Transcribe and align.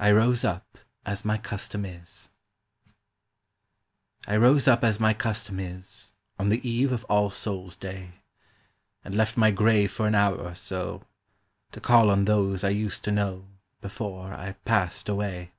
"I 0.00 0.10
ROSE 0.10 0.42
UP 0.44 0.78
AS 1.06 1.24
MY 1.24 1.38
CUSTOM 1.38 1.84
IS" 1.84 2.30
I 4.26 4.36
ROSE 4.36 4.66
up 4.66 4.82
as 4.82 4.98
my 4.98 5.14
custom 5.14 5.60
is 5.60 6.10
On 6.40 6.48
the 6.48 6.68
eve 6.68 6.90
of 6.90 7.04
All 7.04 7.30
Souls' 7.30 7.76
day, 7.76 8.14
And 9.04 9.14
left 9.14 9.36
my 9.36 9.52
grave 9.52 9.92
for 9.92 10.08
an 10.08 10.16
hour 10.16 10.34
or 10.38 10.56
so 10.56 11.04
To 11.70 11.80
call 11.80 12.10
on 12.10 12.24
those 12.24 12.64
I 12.64 12.70
used 12.70 13.04
to 13.04 13.12
know 13.12 13.46
Before 13.80 14.34
I 14.34 14.54
passed 14.64 15.08
away. 15.08 15.52